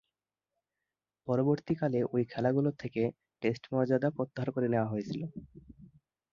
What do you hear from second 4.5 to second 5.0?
করে নেয়া